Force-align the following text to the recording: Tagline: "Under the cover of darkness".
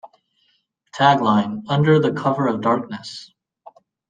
Tagline: 0.97 1.61
"Under 1.69 1.99
the 1.99 2.11
cover 2.13 2.47
of 2.47 2.61
darkness". 2.61 3.31